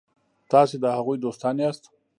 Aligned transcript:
تاسي 0.51 0.75
د 0.83 0.85
هغوی 0.97 1.17
دوستان 1.19 1.55
یاست. 1.63 1.83